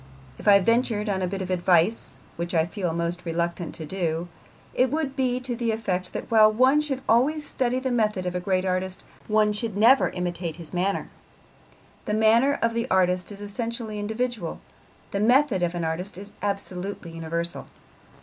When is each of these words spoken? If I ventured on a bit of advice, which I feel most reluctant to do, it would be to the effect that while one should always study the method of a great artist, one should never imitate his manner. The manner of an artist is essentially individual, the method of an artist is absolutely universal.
If 0.39 0.47
I 0.47 0.59
ventured 0.59 1.09
on 1.09 1.21
a 1.21 1.27
bit 1.27 1.43
of 1.43 1.51
advice, 1.51 2.17
which 2.35 2.55
I 2.55 2.65
feel 2.65 2.91
most 2.91 3.23
reluctant 3.23 3.75
to 3.75 3.85
do, 3.85 4.29
it 4.73 4.89
would 4.89 5.15
be 5.15 5.39
to 5.41 5.55
the 5.55 5.69
effect 5.69 6.11
that 6.13 6.31
while 6.31 6.51
one 6.51 6.81
should 6.81 7.03
always 7.07 7.45
study 7.45 7.77
the 7.77 7.91
method 7.91 8.25
of 8.25 8.33
a 8.33 8.39
great 8.39 8.65
artist, 8.65 9.03
one 9.27 9.53
should 9.53 9.77
never 9.77 10.09
imitate 10.09 10.55
his 10.55 10.73
manner. 10.73 11.11
The 12.05 12.15
manner 12.15 12.57
of 12.63 12.75
an 12.75 12.87
artist 12.89 13.31
is 13.31 13.41
essentially 13.41 13.99
individual, 13.99 14.59
the 15.11 15.19
method 15.19 15.61
of 15.61 15.75
an 15.75 15.83
artist 15.85 16.17
is 16.17 16.33
absolutely 16.41 17.11
universal. 17.11 17.67